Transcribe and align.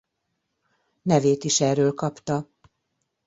Nevét 1.01 1.43
is 1.43 1.61
erről 1.61 1.93
kapta. 1.93 2.49